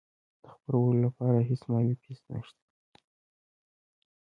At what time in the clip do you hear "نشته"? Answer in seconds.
2.33-2.63